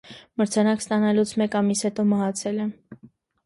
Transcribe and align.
Մրցանակն 0.41 0.81
ստանալուց 0.85 1.35
մեկ 1.43 1.59
ամիս 1.61 1.87
հետո 1.91 2.09
մահացել 2.17 2.67
է։ 2.67 2.69